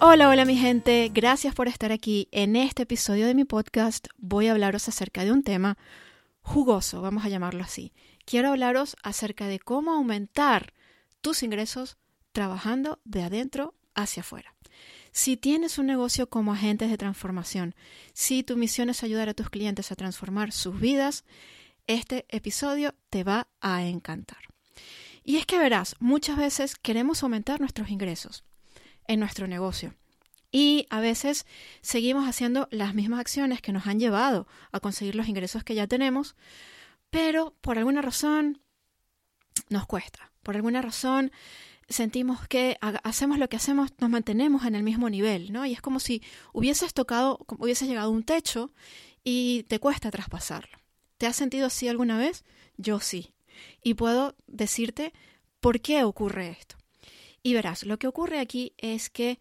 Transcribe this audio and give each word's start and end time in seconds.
Hola, 0.00 0.28
hola 0.28 0.44
mi 0.44 0.56
gente, 0.56 1.10
gracias 1.12 1.56
por 1.56 1.66
estar 1.66 1.90
aquí. 1.90 2.28
En 2.30 2.54
este 2.54 2.84
episodio 2.84 3.26
de 3.26 3.34
mi 3.34 3.44
podcast 3.44 4.06
voy 4.16 4.46
a 4.46 4.52
hablaros 4.52 4.86
acerca 4.88 5.24
de 5.24 5.32
un 5.32 5.42
tema 5.42 5.76
jugoso, 6.40 7.02
vamos 7.02 7.24
a 7.24 7.28
llamarlo 7.28 7.64
así. 7.64 7.92
Quiero 8.24 8.50
hablaros 8.50 8.96
acerca 9.02 9.48
de 9.48 9.58
cómo 9.58 9.90
aumentar 9.90 10.72
tus 11.20 11.42
ingresos 11.42 11.96
trabajando 12.30 13.00
de 13.04 13.24
adentro 13.24 13.74
hacia 13.96 14.20
afuera. 14.20 14.54
Si 15.10 15.36
tienes 15.36 15.78
un 15.78 15.86
negocio 15.86 16.28
como 16.28 16.52
agentes 16.52 16.90
de 16.90 16.96
transformación, 16.96 17.74
si 18.12 18.44
tu 18.44 18.56
misión 18.56 18.90
es 18.90 19.02
ayudar 19.02 19.28
a 19.28 19.34
tus 19.34 19.50
clientes 19.50 19.90
a 19.90 19.96
transformar 19.96 20.52
sus 20.52 20.78
vidas, 20.78 21.24
este 21.88 22.24
episodio 22.28 22.94
te 23.10 23.24
va 23.24 23.48
a 23.60 23.84
encantar. 23.84 24.44
Y 25.24 25.38
es 25.38 25.44
que 25.44 25.58
verás, 25.58 25.96
muchas 25.98 26.36
veces 26.36 26.76
queremos 26.76 27.24
aumentar 27.24 27.58
nuestros 27.58 27.90
ingresos 27.90 28.44
en 29.08 29.20
nuestro 29.20 29.48
negocio. 29.48 29.94
Y 30.50 30.86
a 30.88 31.00
veces 31.00 31.46
seguimos 31.82 32.26
haciendo 32.26 32.68
las 32.70 32.94
mismas 32.94 33.20
acciones 33.20 33.60
que 33.60 33.72
nos 33.72 33.86
han 33.86 34.00
llevado 34.00 34.46
a 34.72 34.80
conseguir 34.80 35.14
los 35.14 35.28
ingresos 35.28 35.64
que 35.64 35.74
ya 35.74 35.86
tenemos, 35.86 36.36
pero 37.10 37.54
por 37.60 37.78
alguna 37.78 38.00
razón 38.00 38.60
nos 39.68 39.86
cuesta. 39.86 40.30
Por 40.42 40.56
alguna 40.56 40.80
razón 40.80 41.32
sentimos 41.88 42.46
que 42.48 42.78
hacemos 42.80 43.38
lo 43.38 43.48
que 43.48 43.56
hacemos, 43.56 43.92
nos 43.98 44.10
mantenemos 44.10 44.64
en 44.64 44.74
el 44.74 44.82
mismo 44.82 45.10
nivel, 45.10 45.52
¿no? 45.52 45.66
Y 45.66 45.72
es 45.72 45.80
como 45.80 46.00
si 46.00 46.22
hubieses 46.52 46.94
tocado, 46.94 47.38
hubieses 47.58 47.88
llegado 47.88 48.08
a 48.08 48.12
un 48.12 48.24
techo 48.24 48.72
y 49.24 49.64
te 49.64 49.80
cuesta 49.80 50.10
traspasarlo. 50.10 50.78
¿Te 51.18 51.26
has 51.26 51.36
sentido 51.36 51.66
así 51.66 51.88
alguna 51.88 52.16
vez? 52.16 52.44
Yo 52.76 53.00
sí. 53.00 53.34
Y 53.82 53.94
puedo 53.94 54.36
decirte 54.46 55.12
por 55.60 55.80
qué 55.80 56.04
ocurre 56.04 56.50
esto. 56.50 56.76
Y 57.42 57.54
verás, 57.54 57.84
lo 57.84 57.98
que 57.98 58.06
ocurre 58.06 58.40
aquí 58.40 58.72
es 58.78 59.10
que 59.10 59.40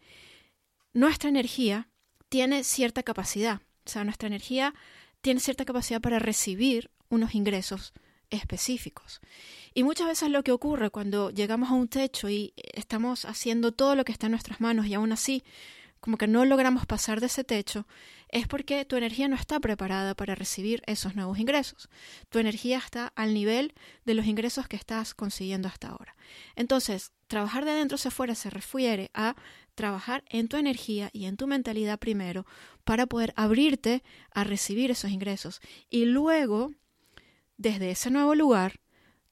nuestra 0.94 1.30
energía 1.30 1.90
tiene 2.30 2.64
cierta 2.64 3.04
capacidad, 3.04 3.62
o 3.86 3.90
sea, 3.90 4.04
nuestra 4.04 4.28
energía 4.28 4.74
tiene 5.22 5.40
cierta 5.40 5.66
capacidad 5.66 6.02
para 6.02 6.20
recibir 6.20 6.92
unos 7.10 7.36
ingresos 7.36 7.94
específicos. 8.30 9.22
Y 9.74 9.84
muchas 9.84 10.08
veces 10.08 10.30
lo 10.30 10.44
que 10.44 10.52
ocurre 10.52 10.90
cuando 10.90 11.30
llegamos 11.30 11.70
a 11.70 11.74
un 11.74 11.88
techo 11.88 12.30
y 12.30 12.54
estamos 12.56 13.26
haciendo 13.26 13.72
todo 13.72 13.96
lo 13.96 14.06
que 14.06 14.12
está 14.12 14.28
en 14.28 14.32
nuestras 14.32 14.60
manos 14.60 14.88
y 14.88 14.94
aún 14.94 15.12
así 15.12 15.44
como 16.00 16.18
que 16.18 16.28
no 16.28 16.46
logramos 16.46 16.86
pasar 16.86 17.20
de 17.20 17.26
ese 17.26 17.44
techo, 17.44 17.88
es 18.30 18.48
porque 18.48 18.86
tu 18.86 18.96
energía 18.96 19.28
no 19.28 19.36
está 19.36 19.60
preparada 19.60 20.16
para 20.16 20.36
recibir 20.36 20.84
esos 20.86 21.16
nuevos 21.16 21.40
ingresos. 21.40 21.90
Tu 22.30 22.40
energía 22.40 22.78
está 22.78 23.12
al 23.16 23.34
nivel 23.34 23.74
de 24.06 24.14
los 24.14 24.26
ingresos 24.26 24.68
que 24.68 24.76
estás 24.76 25.14
consiguiendo 25.14 25.68
hasta 25.68 25.90
ahora. 25.90 26.16
Entonces, 26.56 27.12
trabajar 27.28 27.66
de 27.66 27.72
adentro 27.72 27.96
hacia 27.96 28.10
afuera 28.10 28.36
se 28.36 28.50
refiere 28.50 29.12
a 29.14 29.36
trabajar 29.76 30.24
en 30.30 30.48
tu 30.48 30.58
energía 30.58 31.10
y 31.14 31.26
en 31.26 31.38
tu 31.38 31.48
mentalidad 31.48 32.00
primero 32.00 32.46
para 32.84 33.06
poder 33.06 33.34
abrirte 33.36 34.04
a 34.34 34.44
recibir 34.44 34.92
esos 34.92 35.12
ingresos 35.12 35.62
y 35.90 36.06
luego, 36.06 36.74
desde 37.58 37.92
ese 37.92 38.10
nuevo 38.10 38.34
lugar, 38.34 38.80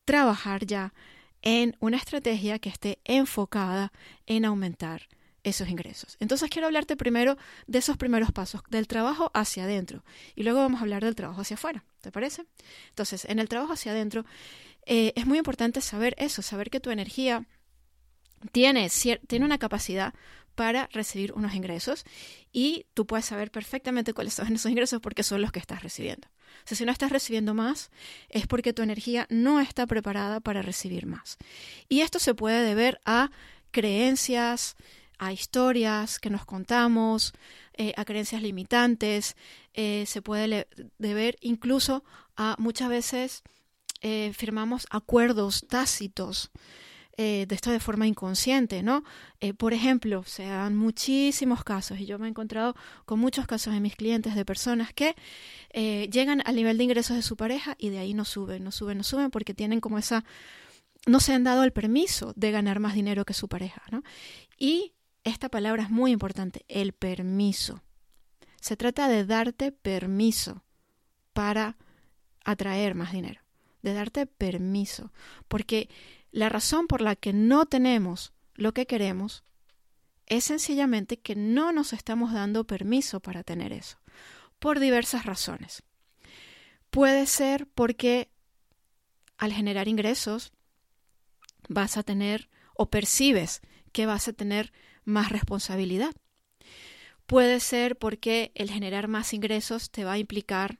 trabajar 0.06 0.66
ya 0.66 0.94
en 1.41 1.75
una 1.79 1.97
estrategia 1.97 2.59
que 2.59 2.69
esté 2.69 3.00
enfocada 3.06 3.91
en 4.25 4.45
aumentar 4.45 5.07
esos 5.44 5.69
ingresos. 5.69 6.17
Entonces 6.19 6.50
quiero 6.50 6.66
hablarte 6.66 6.97
primero 6.97 7.38
de 7.67 7.79
esos 7.79 7.97
primeros 7.97 8.31
pasos, 8.31 8.62
del 8.69 8.88
trabajo 8.88 9.31
hacia 9.33 9.63
adentro, 9.63 10.03
y 10.35 10.44
luego 10.44 10.59
vamos 10.59 10.79
a 10.79 10.83
hablar 10.83 11.03
del 11.03 11.16
trabajo 11.16 11.41
hacia 11.41 11.53
afuera, 11.53 11.85
¿te 12.01 12.12
parece? 12.12 12.45
Entonces, 12.89 13.25
en 13.25 13.39
el 13.39 13.47
trabajo 13.47 13.73
hacia 13.73 13.91
adentro 13.91 14.25
eh, 14.85 15.13
es 15.16 15.25
muy 15.27 15.38
importante 15.38 15.81
saber 15.81 16.16
eso, 16.17 16.41
saber 16.41 16.69
que 16.69 16.79
tu 16.79 16.89
energía 16.89 17.45
tiene, 18.51 18.89
tiene 19.28 19.45
una 19.45 19.57
capacidad 19.57 20.13
para 20.56 20.88
recibir 20.91 21.33
unos 21.33 21.53
ingresos 21.53 22.06
y 22.51 22.85
tú 22.94 23.06
puedes 23.06 23.25
saber 23.25 23.51
perfectamente 23.51 24.13
cuáles 24.13 24.33
son 24.33 24.53
esos 24.53 24.72
ingresos 24.72 25.01
porque 25.01 25.23
son 25.23 25.41
los 25.41 25.51
que 25.51 25.59
estás 25.59 25.83
recibiendo. 25.83 26.28
Si 26.66 26.85
no 26.85 26.91
estás 26.91 27.11
recibiendo 27.11 27.53
más, 27.53 27.91
es 28.29 28.47
porque 28.47 28.73
tu 28.73 28.81
energía 28.81 29.28
no 29.29 29.59
está 29.59 29.85
preparada 29.85 30.39
para 30.39 30.61
recibir 30.61 31.06
más. 31.06 31.38
Y 31.89 32.01
esto 32.01 32.17
se 32.17 32.33
puede 32.33 32.66
deber 32.66 33.00
a 33.06 33.29
creencias, 33.72 34.75
a 35.19 35.33
historias 35.33 36.19
que 36.19 36.29
nos 36.29 36.45
contamos, 36.45 37.33
eh, 37.73 37.94
a 37.97 38.06
creencias 38.06 38.41
limitantes, 38.41 39.35
eh, 39.73 40.06
se 40.07 40.22
puede 40.22 40.67
deber 40.97 41.38
incluso 41.41 42.03
a 42.38 42.56
muchas 42.57 42.89
veces 42.89 43.44
eh, 44.01 44.31
firmamos 44.33 44.88
acuerdos 44.89 45.66
tácitos 45.67 46.51
de 47.17 47.47
esto 47.49 47.71
de 47.71 47.79
forma 47.79 48.07
inconsciente, 48.07 48.83
¿no? 48.83 49.03
por 49.57 49.73
ejemplo, 49.73 50.23
se 50.25 50.45
dan 50.45 50.75
muchísimos 50.75 51.63
casos, 51.63 51.99
y 51.99 52.05
yo 52.05 52.19
me 52.19 52.27
he 52.27 52.29
encontrado 52.29 52.75
con 53.05 53.19
muchos 53.19 53.47
casos 53.47 53.73
de 53.73 53.79
mis 53.79 53.95
clientes 53.95 54.35
de 54.35 54.45
personas 54.45 54.93
que 54.93 55.15
llegan 55.73 56.41
al 56.45 56.55
nivel 56.55 56.77
de 56.77 56.83
ingresos 56.83 57.15
de 57.15 57.21
su 57.21 57.35
pareja 57.37 57.75
y 57.77 57.89
de 57.89 57.99
ahí 57.99 58.13
no 58.13 58.25
suben, 58.25 58.63
no 58.63 58.71
suben, 58.71 58.97
no 58.97 59.03
suben, 59.03 59.31
porque 59.31 59.53
tienen 59.53 59.79
como 59.79 59.97
esa 59.97 60.23
no 61.07 61.19
se 61.19 61.33
han 61.33 61.43
dado 61.43 61.63
el 61.63 61.71
permiso 61.71 62.33
de 62.35 62.51
ganar 62.51 62.79
más 62.79 62.95
dinero 62.95 63.25
que 63.25 63.33
su 63.33 63.47
pareja, 63.47 63.83
¿no? 63.91 64.01
Y 64.57 64.93
esta 65.23 65.49
palabra 65.49 65.83
es 65.83 65.89
muy 65.89 66.11
importante, 66.11 66.65
el 66.67 66.93
permiso. 66.93 67.83
Se 68.59 68.75
trata 68.75 69.07
de 69.07 69.25
darte 69.25 69.71
permiso 69.71 70.63
para 71.33 71.77
atraer 72.43 72.95
más 72.95 73.11
dinero, 73.11 73.41
de 73.83 73.93
darte 73.93 74.25
permiso, 74.25 75.11
porque 75.47 75.89
la 76.35 76.50
razón 76.50 76.88
por 76.88 77.00
la 77.00 77.16
que 77.16 77.31
no 77.31 77.66
tenemos 77.66 78.34
lo 78.56 78.73
que 78.73 78.85
queremos 78.85 79.46
es 80.25 80.44
sencillamente 80.44 81.18
que 81.18 81.34
no 81.34 81.72
nos 81.72 81.94
estamos 81.94 82.34
dando 82.34 82.68
permiso 82.68 83.22
para 83.22 83.41
tener 83.41 83.72
eso, 83.72 84.00
por 84.59 84.81
diversas 84.81 85.25
razones. 85.25 85.84
Puede 86.90 87.25
ser 87.25 87.68
porque 87.68 88.29
al 89.38 89.53
generar 89.53 89.88
ingresos 89.88 90.51
vas 91.69 91.95
a 91.95 92.03
tener 92.03 92.50
o 92.74 92.90
percibes 92.90 93.62
que 93.94 94.06
vas 94.06 94.28
a 94.28 94.34
tener 94.34 94.74
más 95.06 95.29
responsabilidad. 95.31 96.13
Puede 97.28 97.62
ser 97.62 97.97
porque 97.97 98.51
el 98.56 98.69
generar 98.69 99.07
más 99.07 99.34
ingresos 99.34 99.90
te 99.90 100.03
va 100.03 100.12
a 100.13 100.18
implicar 100.18 100.79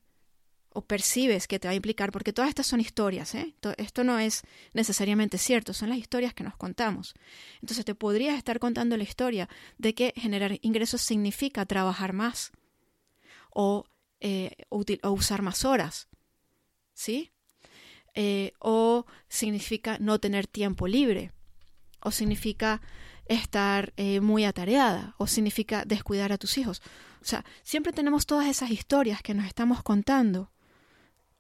o 0.76 0.82
percibes 0.82 1.48
que 1.48 1.58
te 1.58 1.68
va 1.68 1.72
a 1.72 1.76
implicar, 1.76 2.12
porque 2.12 2.34
todas 2.34 2.50
estas 2.50 2.68
son 2.68 2.82
historias, 2.82 3.34
¿eh? 3.34 3.56
esto 3.78 4.04
no 4.04 4.20
es 4.20 4.44
necesariamente 4.74 5.38
cierto, 5.38 5.74
son 5.74 5.90
las 5.90 5.98
historias 5.98 6.34
que 6.34 6.44
nos 6.44 6.58
contamos. 6.58 7.16
Entonces 7.62 7.86
te 7.86 7.96
podrías 7.96 8.38
estar 8.38 8.60
contando 8.60 8.98
la 8.98 9.04
historia 9.04 9.48
de 9.78 9.96
que 9.96 10.14
generar 10.18 10.60
ingresos 10.62 11.02
significa 11.02 11.66
trabajar 11.66 12.12
más 12.12 12.52
o, 13.52 13.86
eh, 14.20 14.52
usar 14.70 15.42
más 15.42 15.64
horas, 15.64 16.10
¿sí? 16.94 17.32
Eh, 18.14 18.52
o 18.60 19.06
significa 19.30 19.98
no 20.00 20.20
tener 20.20 20.46
tiempo 20.46 20.88
libre, 20.88 21.32
o 22.02 22.12
significa 22.12 22.82
estar 23.28 23.94
eh, 23.98 24.20
muy 24.20 24.46
atareada 24.46 25.16
o 25.18 25.26
significa 25.26 25.84
descuidar 25.86 26.32
a 26.32 26.38
tus 26.38 26.58
hijos. 26.58 26.82
O 27.22 27.26
sea, 27.26 27.46
siempre 27.64 27.94
tenemos 27.94 28.26
todas 28.26 28.48
esas 28.48 28.72
historias 28.72 29.22
que 29.22 29.34
nos 29.34 29.48
estamos 29.48 29.82
contando 29.84 30.52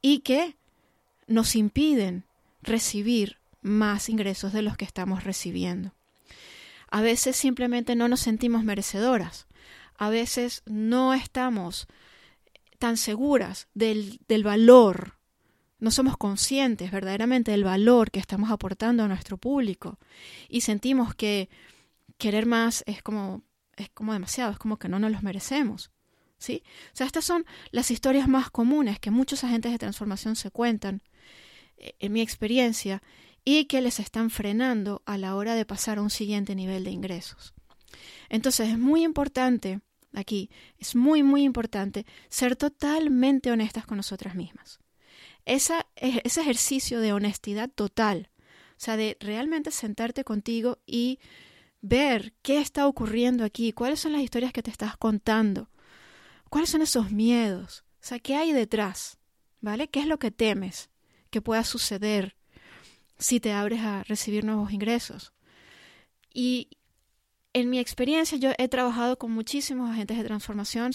y 0.07 0.19
que 0.19 0.55
nos 1.25 1.55
impiden 1.55 2.25
recibir 2.61 3.39
más 3.63 4.07
ingresos 4.07 4.53
de 4.53 4.61
los 4.61 4.77
que 4.77 4.85
estamos 4.85 5.23
recibiendo. 5.23 5.95
A 6.91 7.01
veces 7.01 7.35
simplemente 7.35 7.95
no 7.95 8.07
nos 8.07 8.19
sentimos 8.19 8.63
merecedoras. 8.63 9.47
A 9.97 10.11
veces 10.11 10.61
no 10.67 11.15
estamos 11.15 11.87
tan 12.77 12.97
seguras 12.97 13.67
del, 13.73 14.19
del 14.27 14.43
valor 14.43 15.15
no 15.79 15.89
somos 15.89 16.17
conscientes 16.17 16.91
verdaderamente 16.91 17.49
del 17.49 17.63
valor 17.63 18.11
que 18.11 18.19
estamos 18.19 18.51
aportando 18.51 19.03
a 19.03 19.07
nuestro 19.07 19.37
público 19.37 19.97
y 20.49 20.61
sentimos 20.61 21.15
que 21.15 21.49
querer 22.19 22.45
más 22.45 22.83
es 22.85 23.01
como, 23.01 23.41
es 23.75 23.89
como 23.89 24.13
demasiado, 24.13 24.51
es 24.51 24.59
como 24.59 24.77
que 24.77 24.87
no 24.87 24.99
nos 24.99 25.11
los 25.11 25.23
merecemos. 25.23 25.91
¿Sí? 26.37 26.63
O 26.93 26.95
sea, 26.95 27.07
estas 27.07 27.25
son 27.25 27.45
las 27.71 27.91
historias 27.91 28.27
más 28.27 28.49
comunes 28.49 28.99
que 28.99 29.11
muchos 29.11 29.43
agentes 29.43 29.71
de 29.71 29.79
transformación 29.79 30.35
se 30.35 30.51
cuentan, 30.51 31.01
eh, 31.77 31.93
en 31.99 32.13
mi 32.13 32.21
experiencia, 32.21 33.01
y 33.43 33.65
que 33.65 33.81
les 33.81 33.99
están 33.99 34.29
frenando 34.29 35.03
a 35.05 35.17
la 35.17 35.35
hora 35.35 35.55
de 35.55 35.65
pasar 35.65 35.99
a 35.99 36.01
un 36.01 36.09
siguiente 36.09 36.55
nivel 36.55 36.83
de 36.83 36.91
ingresos. 36.91 37.53
Entonces 38.29 38.69
es 38.69 38.79
muy 38.79 39.03
importante 39.03 39.81
aquí, 40.13 40.49
es 40.79 40.95
muy, 40.95 41.23
muy 41.23 41.43
importante 41.43 42.05
ser 42.29 42.55
totalmente 42.55 43.51
honestas 43.51 43.85
con 43.85 43.97
nosotras 43.97 44.35
mismas. 44.35 44.79
Esa, 45.45 45.85
ese 45.95 46.41
ejercicio 46.41 46.99
de 46.99 47.13
honestidad 47.13 47.69
total, 47.69 48.31
o 48.71 48.79
sea, 48.79 48.97
de 48.97 49.15
realmente 49.19 49.69
sentarte 49.71 50.23
contigo 50.23 50.79
y 50.87 51.19
ver 51.81 52.33
qué 52.41 52.59
está 52.59 52.87
ocurriendo 52.87 53.43
aquí, 53.43 53.71
cuáles 53.71 53.99
son 53.99 54.13
las 54.13 54.21
historias 54.21 54.51
que 54.53 54.63
te 54.63 54.71
estás 54.71 54.97
contando, 54.97 55.69
cuáles 56.55 56.69
son 56.69 56.81
esos 56.81 57.11
miedos, 57.11 57.83
qué 58.23 58.37
hay 58.37 58.53
detrás, 58.53 59.17
¿vale? 59.59 59.89
¿Qué 59.89 59.99
es 59.99 60.07
lo 60.07 60.19
que 60.19 60.31
temes 60.31 60.89
que 61.29 61.41
pueda 61.41 61.65
suceder 61.65 62.37
si 63.19 63.41
te 63.41 63.51
abres 63.51 63.81
a 63.81 64.03
recibir 64.03 64.45
nuevos 64.45 64.71
ingresos? 64.71 65.33
Y 66.33 66.69
en 67.51 67.69
mi 67.69 67.77
experiencia 67.77 68.37
yo 68.37 68.53
he 68.57 68.69
trabajado 68.69 69.17
con 69.17 69.31
muchísimos 69.31 69.91
agentes 69.91 70.17
de 70.17 70.23
transformación, 70.23 70.91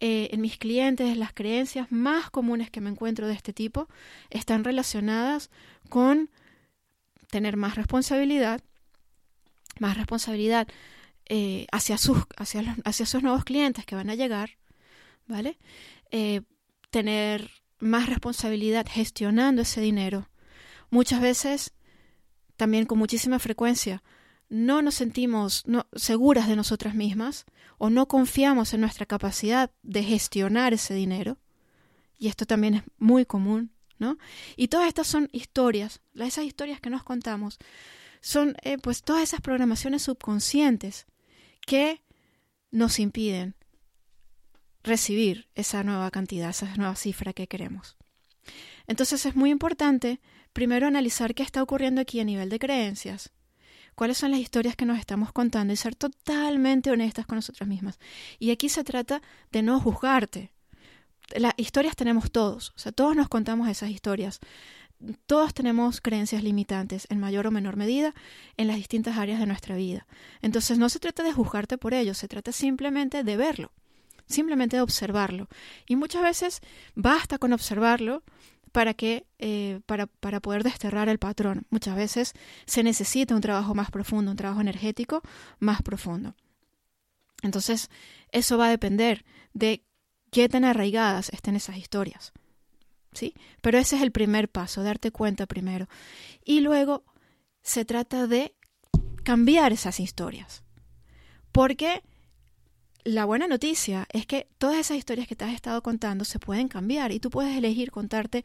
eh, 0.00 0.28
en 0.32 0.40
mis 0.40 0.58
clientes 0.58 1.16
las 1.16 1.32
creencias 1.32 1.92
más 1.92 2.28
comunes 2.28 2.68
que 2.68 2.80
me 2.80 2.90
encuentro 2.90 3.28
de 3.28 3.34
este 3.34 3.52
tipo 3.52 3.86
están 4.28 4.64
relacionadas 4.64 5.50
con 5.88 6.30
tener 7.30 7.56
más 7.56 7.76
responsabilidad, 7.76 8.60
más 9.78 9.96
responsabilidad 9.96 10.66
eh, 11.28 11.66
hacia, 11.72 11.98
sus, 11.98 12.18
hacia, 12.36 12.76
hacia 12.84 13.06
sus 13.06 13.22
nuevos 13.22 13.44
clientes 13.44 13.84
que 13.84 13.94
van 13.94 14.10
a 14.10 14.14
llegar, 14.14 14.58
¿vale? 15.26 15.58
Eh, 16.10 16.42
tener 16.90 17.50
más 17.78 18.08
responsabilidad 18.08 18.86
gestionando 18.88 19.62
ese 19.62 19.80
dinero. 19.80 20.28
Muchas 20.90 21.20
veces, 21.20 21.74
también 22.56 22.86
con 22.86 22.98
muchísima 22.98 23.38
frecuencia, 23.38 24.02
no 24.48 24.80
nos 24.80 24.94
sentimos 24.94 25.64
seguras 25.94 26.48
de 26.48 26.56
nosotras 26.56 26.94
mismas 26.94 27.44
o 27.76 27.90
no 27.90 28.08
confiamos 28.08 28.72
en 28.72 28.80
nuestra 28.80 29.04
capacidad 29.04 29.70
de 29.82 30.02
gestionar 30.02 30.72
ese 30.72 30.94
dinero. 30.94 31.36
Y 32.18 32.28
esto 32.28 32.46
también 32.46 32.74
es 32.74 32.82
muy 32.96 33.26
común, 33.26 33.70
¿no? 33.98 34.16
Y 34.56 34.68
todas 34.68 34.88
estas 34.88 35.06
son 35.06 35.28
historias, 35.32 36.00
esas 36.14 36.44
historias 36.44 36.80
que 36.80 36.90
nos 36.90 37.04
contamos, 37.04 37.58
son 38.20 38.56
eh, 38.62 38.78
pues 38.78 39.02
todas 39.02 39.22
esas 39.22 39.40
programaciones 39.40 40.02
subconscientes 40.02 41.06
que 41.68 42.00
nos 42.70 42.98
impiden 42.98 43.54
recibir 44.82 45.50
esa 45.54 45.84
nueva 45.84 46.10
cantidad, 46.10 46.48
esa 46.48 46.74
nueva 46.76 46.96
cifra 46.96 47.34
que 47.34 47.46
queremos. 47.46 47.98
Entonces 48.86 49.26
es 49.26 49.36
muy 49.36 49.50
importante 49.50 50.18
primero 50.54 50.86
analizar 50.86 51.34
qué 51.34 51.42
está 51.42 51.62
ocurriendo 51.62 52.00
aquí 52.00 52.20
a 52.20 52.24
nivel 52.24 52.48
de 52.48 52.58
creencias, 52.58 53.32
cuáles 53.94 54.16
son 54.16 54.30
las 54.30 54.40
historias 54.40 54.76
que 54.76 54.86
nos 54.86 54.98
estamos 54.98 55.30
contando 55.30 55.74
y 55.74 55.76
ser 55.76 55.94
totalmente 55.94 56.90
honestas 56.90 57.26
con 57.26 57.36
nosotras 57.36 57.68
mismas. 57.68 57.98
Y 58.38 58.50
aquí 58.50 58.70
se 58.70 58.82
trata 58.82 59.20
de 59.52 59.60
no 59.60 59.78
juzgarte. 59.78 60.52
Las 61.36 61.52
historias 61.58 61.96
tenemos 61.96 62.30
todos, 62.30 62.72
o 62.76 62.78
sea, 62.78 62.92
todos 62.92 63.14
nos 63.14 63.28
contamos 63.28 63.68
esas 63.68 63.90
historias. 63.90 64.40
Todos 65.26 65.54
tenemos 65.54 66.00
creencias 66.00 66.42
limitantes 66.42 67.06
en 67.10 67.20
mayor 67.20 67.46
o 67.46 67.50
menor 67.50 67.76
medida 67.76 68.14
en 68.56 68.66
las 68.66 68.76
distintas 68.76 69.16
áreas 69.16 69.38
de 69.38 69.46
nuestra 69.46 69.76
vida. 69.76 70.06
Entonces 70.42 70.78
no 70.78 70.88
se 70.88 70.98
trata 70.98 71.22
de 71.22 71.32
juzgarte 71.32 71.78
por 71.78 71.94
ello, 71.94 72.14
se 72.14 72.26
trata 72.26 72.50
simplemente 72.50 73.22
de 73.22 73.36
verlo, 73.36 73.70
simplemente 74.26 74.76
de 74.76 74.82
observarlo. 74.82 75.48
Y 75.86 75.96
muchas 75.96 76.22
veces 76.22 76.60
basta 76.96 77.38
con 77.38 77.52
observarlo 77.52 78.24
para 78.72 78.92
que 78.92 79.26
eh, 79.38 79.80
para, 79.86 80.06
para 80.06 80.40
poder 80.40 80.64
desterrar 80.64 81.08
el 81.08 81.18
patrón. 81.18 81.66
Muchas 81.70 81.94
veces 81.94 82.32
se 82.66 82.82
necesita 82.82 83.34
un 83.34 83.40
trabajo 83.40 83.74
más 83.74 83.90
profundo, 83.90 84.32
un 84.32 84.36
trabajo 84.36 84.60
energético 84.60 85.22
más 85.60 85.80
profundo. 85.82 86.34
Entonces, 87.42 87.88
eso 88.32 88.58
va 88.58 88.66
a 88.66 88.70
depender 88.70 89.24
de 89.52 89.84
qué 90.30 90.48
tan 90.48 90.64
arraigadas 90.64 91.30
estén 91.30 91.56
esas 91.56 91.76
historias. 91.76 92.32
¿Sí? 93.12 93.34
Pero 93.62 93.78
ese 93.78 93.96
es 93.96 94.02
el 94.02 94.12
primer 94.12 94.48
paso, 94.48 94.82
darte 94.82 95.10
cuenta 95.10 95.46
primero. 95.46 95.88
Y 96.44 96.60
luego 96.60 97.04
se 97.62 97.84
trata 97.84 98.26
de 98.26 98.54
cambiar 99.24 99.72
esas 99.72 100.00
historias. 100.00 100.62
Porque 101.52 102.02
la 103.04 103.24
buena 103.24 103.48
noticia 103.48 104.06
es 104.12 104.26
que 104.26 104.48
todas 104.58 104.76
esas 104.78 104.96
historias 104.96 105.26
que 105.26 105.36
te 105.36 105.44
has 105.44 105.54
estado 105.54 105.82
contando 105.82 106.24
se 106.24 106.38
pueden 106.38 106.68
cambiar 106.68 107.12
y 107.12 107.20
tú 107.20 107.30
puedes 107.30 107.56
elegir 107.56 107.90
contarte 107.90 108.44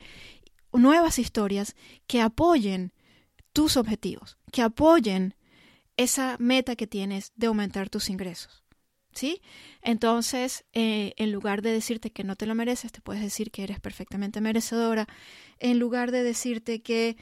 nuevas 0.72 1.20
historias 1.20 1.76
que 2.08 2.22
apoyen 2.22 2.94
tus 3.52 3.78
objetivos, 3.78 4.38
que 4.52 4.62
apoyen 4.62 5.36
esa 5.98 6.38
meta 6.40 6.76
que 6.76 6.88
tienes 6.88 7.32
de 7.36 7.48
aumentar 7.48 7.90
tus 7.90 8.10
ingresos. 8.10 8.63
¿Sí? 9.14 9.42
Entonces, 9.82 10.66
eh, 10.74 11.14
en 11.18 11.32
lugar 11.32 11.62
de 11.62 11.72
decirte 11.72 12.12
que 12.12 12.24
no 12.24 12.36
te 12.36 12.46
lo 12.46 12.56
mereces, 12.56 12.92
te 12.92 13.02
puedes 13.02 13.22
decir 13.22 13.52
que 13.52 13.64
eres 13.64 13.80
perfectamente 13.80 14.42
merecedora. 14.42 15.08
En 15.60 15.78
lugar 15.80 16.12
de 16.12 16.24
decirte 16.24 16.82
que 16.82 17.16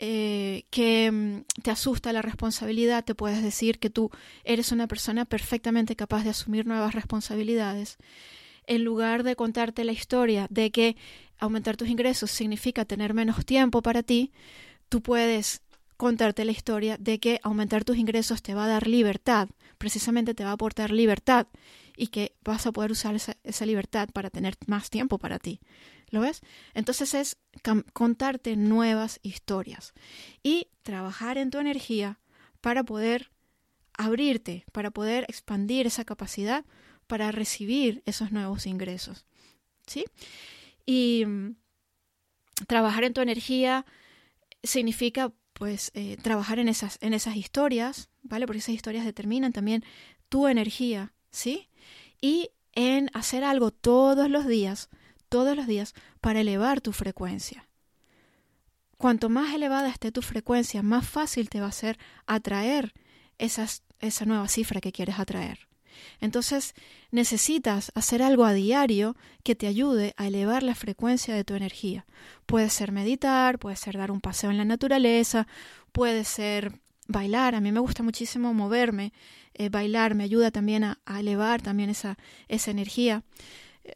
eh, 0.00 0.64
que 0.70 1.10
mm, 1.10 1.62
te 1.62 1.72
asusta 1.72 2.12
la 2.12 2.22
responsabilidad, 2.22 3.04
te 3.04 3.16
puedes 3.16 3.42
decir 3.42 3.80
que 3.80 3.90
tú 3.90 4.10
eres 4.44 4.70
una 4.70 4.86
persona 4.86 5.24
perfectamente 5.24 5.96
capaz 5.96 6.22
de 6.22 6.30
asumir 6.30 6.66
nuevas 6.66 6.94
responsabilidades. 6.94 7.96
En 8.66 8.84
lugar 8.84 9.24
de 9.24 9.34
contarte 9.34 9.82
la 9.82 9.92
historia 9.92 10.46
de 10.50 10.70
que 10.70 10.96
aumentar 11.38 11.76
tus 11.76 11.88
ingresos 11.88 12.30
significa 12.30 12.84
tener 12.84 13.12
menos 13.12 13.44
tiempo 13.44 13.82
para 13.82 14.04
ti, 14.04 14.30
tú 14.88 15.02
puedes 15.02 15.62
contarte 15.96 16.44
la 16.44 16.52
historia 16.52 16.96
de 16.98 17.18
que 17.18 17.40
aumentar 17.42 17.84
tus 17.84 17.96
ingresos 17.96 18.40
te 18.40 18.54
va 18.54 18.66
a 18.66 18.68
dar 18.68 18.86
libertad, 18.86 19.48
precisamente 19.78 20.34
te 20.34 20.44
va 20.44 20.50
a 20.50 20.54
aportar 20.54 20.90
libertad 20.90 21.46
y 21.96 22.08
que 22.08 22.36
vas 22.44 22.66
a 22.66 22.72
poder 22.72 22.92
usar 22.92 23.14
esa, 23.14 23.36
esa 23.44 23.66
libertad 23.66 24.08
para 24.12 24.30
tener 24.30 24.56
más 24.66 24.90
tiempo 24.90 25.18
para 25.18 25.38
ti. 25.38 25.60
¿Lo 26.10 26.20
ves? 26.20 26.40
Entonces 26.74 27.14
es 27.14 27.36
contarte 27.92 28.56
nuevas 28.56 29.20
historias 29.22 29.92
y 30.42 30.68
trabajar 30.82 31.38
en 31.38 31.50
tu 31.50 31.58
energía 31.58 32.18
para 32.60 32.82
poder 32.82 33.30
abrirte, 33.94 34.64
para 34.72 34.90
poder 34.90 35.24
expandir 35.28 35.86
esa 35.86 36.04
capacidad 36.04 36.64
para 37.08 37.32
recibir 37.32 38.02
esos 38.06 38.30
nuevos 38.30 38.66
ingresos. 38.66 39.26
¿Sí? 39.86 40.04
Y 40.86 41.24
mm, 41.26 41.56
trabajar 42.68 43.02
en 43.02 43.14
tu 43.14 43.20
energía 43.20 43.84
significa 44.62 45.32
pues 45.58 45.90
eh, 45.94 46.16
trabajar 46.22 46.58
en 46.58 46.68
esas, 46.68 46.98
en 47.00 47.14
esas 47.14 47.36
historias, 47.36 48.08
¿vale? 48.22 48.46
Porque 48.46 48.58
esas 48.58 48.74
historias 48.74 49.04
determinan 49.04 49.52
también 49.52 49.84
tu 50.28 50.46
energía, 50.46 51.12
¿sí? 51.30 51.68
Y 52.20 52.50
en 52.72 53.10
hacer 53.14 53.44
algo 53.44 53.70
todos 53.70 54.30
los 54.30 54.46
días 54.46 54.88
todos 55.28 55.56
los 55.56 55.66
días 55.66 55.94
para 56.20 56.40
elevar 56.40 56.80
tu 56.80 56.92
frecuencia. 56.92 57.68
Cuanto 58.96 59.28
más 59.28 59.54
elevada 59.54 59.88
esté 59.88 60.10
tu 60.10 60.22
frecuencia, 60.22 60.82
más 60.82 61.08
fácil 61.08 61.48
te 61.48 61.60
va 61.60 61.68
a 61.68 61.72
ser 61.72 61.98
atraer 62.26 62.94
esas, 63.38 63.84
esa 64.00 64.24
nueva 64.24 64.48
cifra 64.48 64.80
que 64.80 64.92
quieres 64.92 65.18
atraer. 65.18 65.67
Entonces 66.20 66.74
necesitas 67.10 67.92
hacer 67.94 68.22
algo 68.22 68.44
a 68.44 68.52
diario 68.52 69.16
que 69.42 69.54
te 69.54 69.66
ayude 69.66 70.14
a 70.16 70.26
elevar 70.26 70.62
la 70.62 70.74
frecuencia 70.74 71.34
de 71.34 71.44
tu 71.44 71.54
energía. 71.54 72.06
Puede 72.46 72.70
ser 72.70 72.92
meditar, 72.92 73.58
puede 73.58 73.76
ser 73.76 73.96
dar 73.96 74.10
un 74.10 74.20
paseo 74.20 74.50
en 74.50 74.58
la 74.58 74.64
naturaleza, 74.64 75.46
puede 75.92 76.24
ser 76.24 76.80
bailar. 77.06 77.54
A 77.54 77.60
mí 77.60 77.72
me 77.72 77.80
gusta 77.80 78.02
muchísimo 78.02 78.54
moverme, 78.54 79.12
eh, 79.54 79.68
bailar 79.68 80.14
me 80.14 80.24
ayuda 80.24 80.50
también 80.50 80.84
a, 80.84 80.98
a 81.06 81.20
elevar 81.20 81.62
también 81.62 81.90
esa, 81.90 82.18
esa 82.48 82.70
energía 82.70 83.22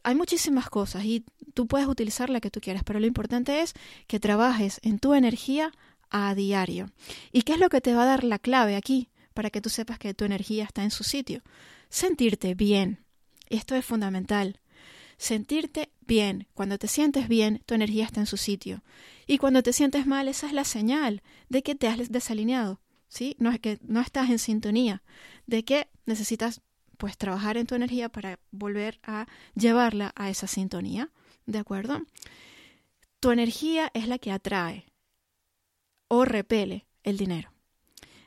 hay 0.02 0.14
muchísimas 0.14 0.68
cosas 0.70 1.04
y 1.04 1.24
tú 1.54 1.66
puedes 1.66 1.86
utilizar 1.86 2.30
la 2.30 2.40
que 2.40 2.50
tú 2.50 2.60
quieras, 2.60 2.82
pero 2.84 3.00
lo 3.00 3.06
importante 3.06 3.60
es 3.60 3.74
que 4.06 4.20
trabajes 4.20 4.80
en 4.82 4.98
tu 4.98 5.14
energía 5.14 5.72
a 6.10 6.34
diario. 6.34 6.90
¿Y 7.32 7.42
qué 7.42 7.54
es 7.54 7.58
lo 7.58 7.68
que 7.68 7.80
te 7.80 7.94
va 7.94 8.02
a 8.02 8.06
dar 8.06 8.24
la 8.24 8.38
clave 8.38 8.76
aquí 8.76 9.08
para 9.32 9.50
que 9.50 9.60
tú 9.60 9.68
sepas 9.68 9.98
que 9.98 10.14
tu 10.14 10.24
energía 10.24 10.64
está 10.64 10.84
en 10.84 10.90
su 10.90 11.04
sitio? 11.04 11.42
Sentirte 11.88 12.54
bien. 12.54 13.04
Esto 13.48 13.74
es 13.74 13.84
fundamental. 13.84 14.60
Sentirte 15.16 15.90
bien. 16.00 16.48
Cuando 16.54 16.78
te 16.78 16.88
sientes 16.88 17.28
bien, 17.28 17.62
tu 17.66 17.74
energía 17.74 18.04
está 18.04 18.20
en 18.20 18.26
su 18.26 18.36
sitio. 18.36 18.82
Y 19.26 19.38
cuando 19.38 19.62
te 19.62 19.72
sientes 19.72 20.06
mal, 20.06 20.28
esa 20.28 20.46
es 20.46 20.52
la 20.52 20.64
señal 20.64 21.22
de 21.48 21.62
que 21.62 21.74
te 21.74 21.88
has 21.88 22.10
desalineado. 22.10 22.80
¿Sí? 23.08 23.36
No 23.38 23.50
es 23.50 23.60
que 23.60 23.78
no 23.82 24.00
estás 24.00 24.30
en 24.30 24.38
sintonía, 24.38 25.02
de 25.46 25.64
que 25.64 25.88
necesitas 26.06 26.62
pues 26.96 27.18
trabajar 27.18 27.56
en 27.56 27.66
tu 27.66 27.74
energía 27.74 28.08
para 28.08 28.38
volver 28.52 29.00
a 29.02 29.26
llevarla 29.54 30.12
a 30.14 30.30
esa 30.30 30.46
sintonía, 30.46 31.10
¿de 31.46 31.58
acuerdo? 31.58 32.00
Tu 33.20 33.30
energía 33.32 33.90
es 33.92 34.08
la 34.08 34.18
que 34.18 34.32
atrae 34.32 34.86
o 36.08 36.24
repele 36.24 36.86
el 37.02 37.16
dinero. 37.16 37.51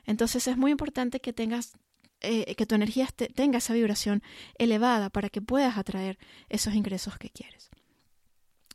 Entonces 0.06 0.46
es 0.46 0.56
muy 0.56 0.70
importante 0.70 1.20
que 1.20 1.32
tengas 1.32 1.72
eh, 2.20 2.54
que 2.54 2.64
tu 2.64 2.74
energía 2.74 3.06
tenga 3.34 3.58
esa 3.58 3.74
vibración 3.74 4.22
elevada 4.56 5.10
para 5.10 5.28
que 5.28 5.42
puedas 5.42 5.76
atraer 5.76 6.18
esos 6.48 6.74
ingresos 6.74 7.18
que 7.18 7.28
quieres. 7.28 7.70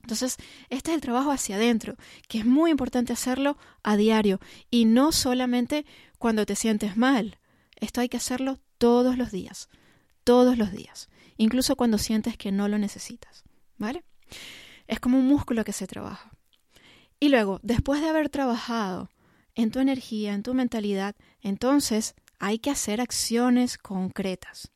Entonces, 0.04 0.38
este 0.70 0.92
es 0.92 0.96
el 0.96 1.02
trabajo 1.02 1.32
hacia 1.32 1.56
adentro, 1.56 1.96
que 2.28 2.40
es 2.40 2.46
muy 2.46 2.72
importante 2.72 3.14
hacerlo 3.14 3.58
a 3.84 3.98
diario 3.98 4.40
y 4.70 4.86
no 4.86 5.12
solamente 5.12 5.86
cuando 6.18 6.46
te 6.46 6.56
sientes 6.56 6.98
mal. 6.98 7.40
Esto 7.78 8.02
hay 8.02 8.10
que 8.10 8.18
hacerlo 8.18 8.60
todos 8.78 9.18
los 9.18 9.32
días, 9.32 9.70
todos 10.24 10.58
los 10.58 10.72
días, 10.72 11.10
incluso 11.38 11.76
cuando 11.76 11.98
sientes 11.98 12.38
que 12.38 12.52
no 12.52 12.68
lo 12.68 12.78
necesitas, 12.78 13.44
¿vale? 13.78 14.04
Es 14.88 15.00
como 15.00 15.18
un 15.18 15.28
músculo 15.28 15.64
que 15.64 15.74
se 15.74 15.88
trabaja. 15.88 16.32
Y 17.20 17.30
luego, 17.30 17.60
después 17.64 18.02
de 18.02 18.10
haber 18.10 18.30
trabajado 18.30 19.10
en 19.56 19.72
tu 19.72 19.80
energía, 19.80 20.34
en 20.34 20.44
tu 20.44 20.54
mentalidad, 20.54 21.16
entonces 21.42 22.16
hay 22.40 22.60
que 22.60 22.72
hacer 22.72 23.02
acciones 23.02 23.78
concretas. 23.78 24.72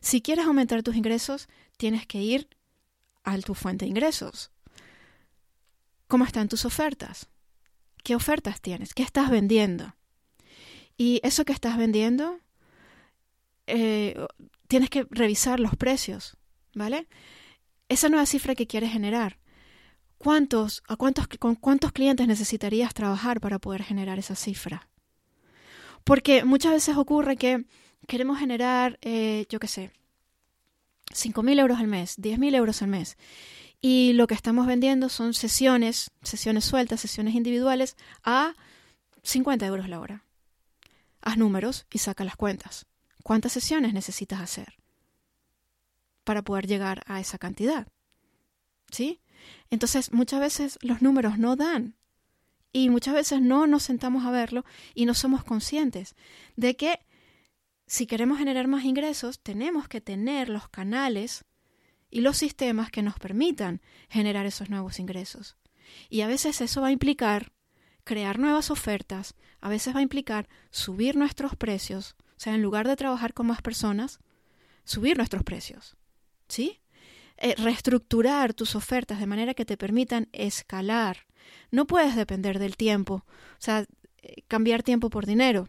Si 0.00 0.20
quieres 0.20 0.46
aumentar 0.46 0.82
tus 0.82 0.96
ingresos, 0.96 1.48
tienes 1.76 2.06
que 2.06 2.22
ir 2.22 2.48
a 3.24 3.38
tu 3.38 3.54
fuente 3.54 3.84
de 3.84 3.90
ingresos. 3.90 4.52
¿Cómo 6.06 6.24
están 6.24 6.48
tus 6.48 6.64
ofertas? 6.64 7.28
¿Qué 8.02 8.14
ofertas 8.14 8.60
tienes? 8.60 8.94
¿Qué 8.94 9.02
estás 9.02 9.30
vendiendo? 9.30 9.96
Y 10.96 11.20
eso 11.24 11.44
que 11.44 11.52
estás 11.52 11.76
vendiendo, 11.76 12.38
eh, 13.66 14.14
tienes 14.68 14.90
que 14.90 15.06
revisar 15.10 15.58
los 15.58 15.76
precios, 15.76 16.36
¿vale? 16.74 17.08
Esa 17.88 18.08
nueva 18.08 18.26
cifra 18.26 18.54
que 18.54 18.66
quieres 18.66 18.92
generar. 18.92 19.38
¿Cuántos, 20.24 20.82
a 20.88 20.96
cuántos, 20.96 21.28
¿Con 21.28 21.54
cuántos 21.54 21.92
clientes 21.92 22.26
necesitarías 22.26 22.94
trabajar 22.94 23.42
para 23.42 23.58
poder 23.58 23.82
generar 23.82 24.18
esa 24.18 24.34
cifra? 24.34 24.88
Porque 26.02 26.44
muchas 26.44 26.72
veces 26.72 26.96
ocurre 26.96 27.36
que 27.36 27.66
queremos 28.08 28.38
generar, 28.38 28.98
eh, 29.02 29.44
yo 29.50 29.60
qué 29.60 29.68
sé, 29.68 29.90
5.000 31.12 31.60
euros 31.60 31.78
al 31.78 31.88
mes, 31.88 32.18
10.000 32.18 32.54
euros 32.54 32.80
al 32.80 32.88
mes. 32.88 33.18
Y 33.82 34.14
lo 34.14 34.26
que 34.26 34.32
estamos 34.32 34.66
vendiendo 34.66 35.10
son 35.10 35.34
sesiones, 35.34 36.10
sesiones 36.22 36.64
sueltas, 36.64 37.02
sesiones 37.02 37.34
individuales 37.34 37.94
a 38.24 38.54
50 39.24 39.66
euros 39.66 39.90
la 39.90 40.00
hora. 40.00 40.24
Haz 41.20 41.36
números 41.36 41.84
y 41.92 41.98
saca 41.98 42.24
las 42.24 42.36
cuentas. 42.36 42.86
¿Cuántas 43.22 43.52
sesiones 43.52 43.92
necesitas 43.92 44.40
hacer 44.40 44.78
para 46.24 46.40
poder 46.40 46.66
llegar 46.66 47.02
a 47.04 47.20
esa 47.20 47.36
cantidad? 47.36 47.86
¿Sí? 48.90 49.20
Entonces, 49.70 50.12
muchas 50.12 50.40
veces 50.40 50.78
los 50.82 51.02
números 51.02 51.38
no 51.38 51.56
dan. 51.56 51.96
Y 52.72 52.90
muchas 52.90 53.14
veces 53.14 53.40
no 53.40 53.66
nos 53.66 53.84
sentamos 53.84 54.24
a 54.26 54.30
verlo 54.30 54.64
y 54.94 55.06
no 55.06 55.14
somos 55.14 55.44
conscientes 55.44 56.16
de 56.56 56.76
que 56.76 56.98
si 57.86 58.06
queremos 58.06 58.38
generar 58.38 58.66
más 58.66 58.84
ingresos, 58.84 59.40
tenemos 59.40 59.88
que 59.88 60.00
tener 60.00 60.48
los 60.48 60.68
canales 60.68 61.44
y 62.10 62.20
los 62.20 62.36
sistemas 62.36 62.90
que 62.90 63.02
nos 63.02 63.18
permitan 63.18 63.80
generar 64.08 64.46
esos 64.46 64.70
nuevos 64.70 64.98
ingresos. 64.98 65.56
Y 66.08 66.22
a 66.22 66.26
veces 66.26 66.60
eso 66.60 66.80
va 66.80 66.88
a 66.88 66.92
implicar 66.92 67.52
crear 68.04 68.38
nuevas 68.38 68.70
ofertas, 68.70 69.34
a 69.60 69.68
veces 69.68 69.94
va 69.94 70.00
a 70.00 70.02
implicar 70.02 70.48
subir 70.70 71.16
nuestros 71.16 71.56
precios, 71.56 72.16
o 72.20 72.40
sea, 72.40 72.54
en 72.54 72.62
lugar 72.62 72.86
de 72.86 72.96
trabajar 72.96 73.34
con 73.34 73.46
más 73.46 73.62
personas, 73.62 74.20
subir 74.84 75.16
nuestros 75.16 75.42
precios. 75.42 75.96
¿Sí? 76.48 76.80
Eh, 77.36 77.54
reestructurar 77.58 78.54
tus 78.54 78.76
ofertas 78.76 79.18
de 79.18 79.26
manera 79.26 79.54
que 79.54 79.64
te 79.64 79.76
permitan 79.76 80.28
escalar. 80.32 81.26
No 81.70 81.86
puedes 81.86 82.14
depender 82.14 82.58
del 82.58 82.76
tiempo, 82.76 83.24
o 83.26 83.58
sea, 83.58 83.84
eh, 84.22 84.42
cambiar 84.46 84.82
tiempo 84.82 85.10
por 85.10 85.26
dinero, 85.26 85.68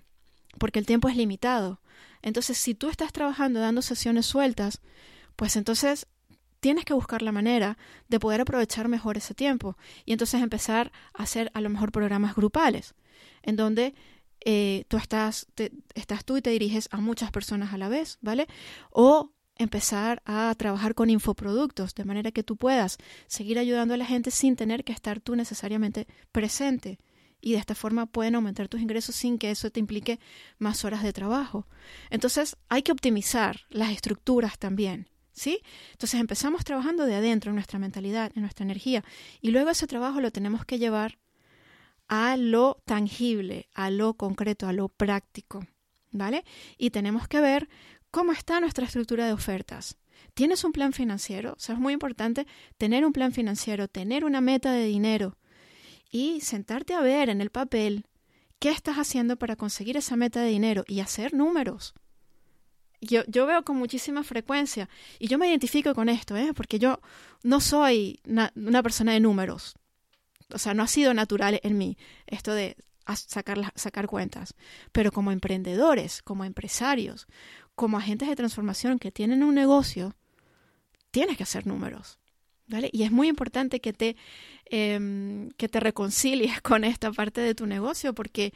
porque 0.60 0.80
el 0.80 0.86
tiempo 0.86 1.10
es 1.10 1.18
limitado. 1.18 1.82
Entonces, 2.22 2.58
si 2.58 2.76
tú 2.76 2.90
estás 2.90 3.12
trabajando 3.12 3.60
dando 3.60 3.82
sesiones 3.82 4.26
sueltas, 4.26 4.82
pues 5.36 5.56
entonces 5.56 6.08
tienes 6.60 6.86
que 6.86 6.94
buscar 6.94 7.22
la 7.22 7.32
manera 7.32 7.78
de 8.08 8.20
poder 8.20 8.42
aprovechar 8.42 8.88
mejor 8.88 9.18
ese 9.18 9.36
tiempo 9.36 9.78
y 10.06 10.14
entonces 10.14 10.42
empezar 10.42 10.92
a 11.14 11.24
hacer 11.24 11.52
a 11.54 11.62
lo 11.62 11.70
mejor 11.70 11.92
programas 11.92 12.36
grupales, 12.36 12.96
en 13.44 13.56
donde 13.56 13.94
eh, 14.46 14.86
tú 14.88 14.98
estás, 14.98 15.48
estás 15.94 16.26
tú 16.26 16.38
y 16.38 16.42
te 16.42 16.52
diriges 16.52 16.90
a 16.92 16.98
muchas 16.98 17.32
personas 17.32 17.74
a 17.74 17.78
la 17.78 17.90
vez, 17.90 18.18
¿vale? 18.22 18.48
O 18.92 19.35
empezar 19.58 20.22
a 20.26 20.54
trabajar 20.58 20.96
con 20.96 21.10
infoproductos, 21.10 21.96
de 21.96 22.06
manera 22.06 22.32
que 22.32 22.44
tú 22.44 22.58
puedas 22.58 22.98
seguir 23.28 23.60
ayudando 23.60 23.94
a 23.94 23.98
la 23.98 24.06
gente 24.06 24.32
sin 24.32 24.56
tener 24.56 24.84
que 24.84 24.94
estar 24.94 25.20
tú 25.20 25.36
necesariamente 25.36 26.08
presente 26.32 27.00
y 27.46 27.52
de 27.52 27.60
esta 27.60 27.76
forma 27.76 28.08
pueden 28.08 28.34
aumentar 28.34 28.68
tus 28.68 28.82
ingresos 28.82 29.16
sin 29.16 29.38
que 29.38 29.52
eso 29.52 29.70
te 29.70 29.80
implique 29.80 30.20
más 30.58 30.84
horas 30.84 31.04
de 31.04 31.14
trabajo. 31.14 31.68
Entonces 32.10 32.58
hay 32.70 32.82
que 32.82 32.92
optimizar 32.92 33.62
las 33.70 33.92
estructuras 33.92 34.58
también. 34.58 35.10
¿Sí? 35.32 35.60
Entonces 35.92 36.20
empezamos 36.22 36.64
trabajando 36.64 37.06
de 37.06 37.14
adentro, 37.14 37.52
en 37.52 37.56
nuestra 37.56 37.78
mentalidad, 37.78 38.32
en 38.36 38.42
nuestra 38.42 38.64
energía, 38.64 39.04
y 39.42 39.52
luego 39.52 39.70
ese 39.70 39.86
trabajo 39.86 40.22
lo 40.22 40.32
tenemos 40.32 40.64
que 40.64 40.80
llevar 40.80 41.20
a 42.08 42.38
lo 42.38 42.82
tangible, 42.86 43.68
a 43.74 43.90
lo 43.90 44.14
concreto, 44.14 44.66
a 44.66 44.72
lo 44.72 44.88
práctico, 44.88 45.68
¿vale? 46.12 46.46
Y 46.78 46.92
tenemos 46.92 47.28
que 47.28 47.42
ver 47.42 47.68
cómo 48.16 48.32
está 48.32 48.62
nuestra 48.62 48.86
estructura 48.86 49.26
de 49.26 49.34
ofertas. 49.34 49.98
¿Tienes 50.36 50.64
un 50.64 50.72
plan 50.72 50.94
financiero? 50.94 51.52
O 51.52 51.60
sea, 51.60 51.76
es 51.76 51.82
muy 51.82 51.92
importante 51.92 52.48
tener 52.78 53.06
un 53.06 53.12
plan 53.12 53.34
financiero, 53.34 53.90
tener 53.90 54.24
una 54.24 54.40
meta 54.40 54.72
de 54.72 54.86
dinero, 54.86 55.38
y 56.12 56.40
sentarte 56.40 56.94
a 56.94 57.02
ver 57.02 57.28
en 57.28 57.42
el 57.42 57.50
papel 57.50 58.06
qué 58.58 58.70
estás 58.70 58.96
haciendo 58.96 59.36
para 59.36 59.58
conseguir 59.58 59.98
esa 59.98 60.16
meta 60.16 60.40
de 60.40 60.48
dinero 60.48 60.86
y 60.88 61.02
hacer 61.02 61.34
números. 61.34 61.94
Yo, 63.02 63.24
yo 63.28 63.46
veo 63.46 63.66
con 63.66 63.76
muchísima 63.76 64.24
frecuencia 64.24 64.88
y 65.20 65.28
yo 65.28 65.38
me 65.38 65.50
identifico 65.50 65.94
con 65.94 66.08
esto, 66.08 66.38
¿eh? 66.38 66.54
porque 66.56 66.80
yo 66.80 67.02
no 67.44 67.60
soy 67.60 68.22
una 68.26 68.82
persona 68.82 69.12
de 69.12 69.20
números. 69.20 69.76
O 70.54 70.58
sea, 70.58 70.74
no 70.74 70.84
ha 70.84 70.88
sido 70.88 71.14
natural 71.14 71.60
en 71.64 71.78
mí 71.78 71.98
esto 72.28 72.54
de 72.54 72.78
sacar, 73.14 73.72
sacar 73.76 74.08
cuentas. 74.08 74.56
Pero 74.92 75.12
como 75.12 75.32
emprendedores, 75.32 76.22
como 76.22 76.46
empresarios, 76.46 77.28
como 77.76 77.98
agentes 77.98 78.28
de 78.28 78.36
transformación 78.36 79.00
que 79.00 79.12
tienen 79.12 79.44
un 79.44 79.56
negocio, 79.56 80.16
tienes 81.12 81.38
que 81.38 81.44
hacer 81.44 81.68
números. 81.68 82.18
Y 82.92 83.04
es 83.04 83.12
muy 83.12 83.28
importante 83.28 83.80
que 83.80 83.94
te, 83.94 84.16
em, 84.66 85.52
que 85.52 85.70
te 85.70 85.80
reconcilies 85.80 86.62
con 86.62 86.84
esta 86.84 87.12
parte 87.12 87.42
de 87.42 87.56
tu 87.56 87.66
negocio, 87.66 88.14
porque 88.14 88.54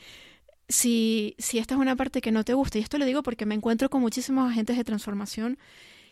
si, 0.68 1.36
si 1.38 1.58
esta 1.58 1.76
es 1.76 1.80
una 1.80 1.96
parte 1.96 2.22
que 2.22 2.32
no 2.32 2.44
te 2.44 2.54
gusta, 2.54 2.78
y 2.78 2.82
esto 2.82 2.98
lo 2.98 3.06
digo 3.06 3.24
porque 3.24 3.46
me 3.46 3.56
encuentro 3.56 3.90
con 3.90 4.02
muchísimos 4.02 4.50
agentes 4.52 4.78
de 4.78 4.84
transformación 4.84 5.58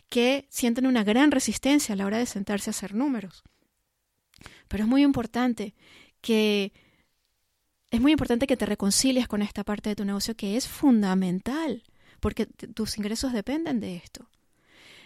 que 0.08 0.46
sienten 0.48 0.86
una 0.86 1.04
gran 1.04 1.30
resistencia 1.30 1.92
a 1.92 1.96
la 1.96 2.06
hora 2.06 2.18
de 2.18 2.26
sentarse 2.26 2.70
a 2.70 2.72
hacer 2.72 2.94
números. 2.94 3.42
Pero 4.68 4.84
es 4.84 4.88
muy 4.88 5.02
importante 5.02 5.74
que 6.20 6.72
es 7.90 8.00
muy 8.00 8.12
importante 8.12 8.46
que 8.46 8.56
te 8.56 8.66
reconcilies 8.66 9.28
con 9.28 9.42
esta 9.42 9.64
parte 9.64 9.90
de 9.90 9.96
tu 9.96 10.04
negocio 10.04 10.34
que 10.36 10.56
es 10.56 10.68
fundamental, 10.68 11.82
porque 12.20 12.46
tus 12.46 12.98
ingresos 12.98 13.32
dependen 13.32 13.80
de 13.80 13.96
esto. 13.96 14.28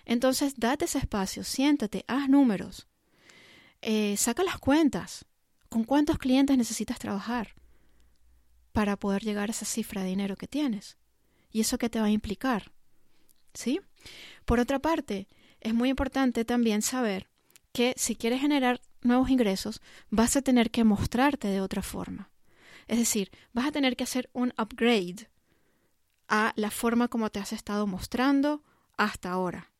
Entonces, 0.04 0.54
date 0.56 0.86
ese 0.86 0.98
espacio, 0.98 1.44
siéntate, 1.44 2.04
haz 2.08 2.28
números, 2.28 2.88
eh, 3.80 4.16
saca 4.16 4.42
las 4.42 4.58
cuentas. 4.58 5.24
¿Con 5.68 5.84
cuántos 5.84 6.18
clientes 6.18 6.58
necesitas 6.58 6.98
trabajar 6.98 7.54
para 8.72 8.98
poder 8.98 9.22
llegar 9.22 9.48
a 9.48 9.52
esa 9.52 9.64
cifra 9.64 10.02
de 10.02 10.08
dinero 10.08 10.36
que 10.36 10.46
tienes? 10.46 10.98
¿Y 11.50 11.60
eso 11.60 11.78
qué 11.78 11.88
te 11.88 11.98
va 11.98 12.06
a 12.06 12.10
implicar? 12.10 12.72
¿Sí? 13.54 13.80
Por 14.44 14.60
otra 14.60 14.80
parte, 14.80 15.28
es 15.60 15.72
muy 15.72 15.88
importante 15.88 16.44
también 16.44 16.82
saber 16.82 17.28
que 17.72 17.94
si 17.96 18.16
quieres 18.16 18.40
generar 18.40 18.82
nuevos 19.00 19.30
ingresos, 19.30 19.80
vas 20.10 20.36
a 20.36 20.42
tener 20.42 20.70
que 20.70 20.84
mostrarte 20.84 21.48
de 21.48 21.60
otra 21.60 21.82
forma. 21.82 22.30
Es 22.86 22.98
decir, 22.98 23.30
vas 23.52 23.66
a 23.66 23.72
tener 23.72 23.96
que 23.96 24.04
hacer 24.04 24.28
un 24.32 24.52
upgrade 24.58 25.30
a 26.32 26.54
la 26.56 26.70
forma 26.70 27.08
como 27.08 27.28
te 27.28 27.40
has 27.40 27.52
estado 27.52 27.86
mostrando 27.86 28.62
hasta 28.96 29.30
ahora 29.30 29.70